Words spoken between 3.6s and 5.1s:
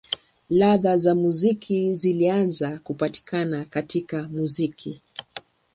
katika muziki.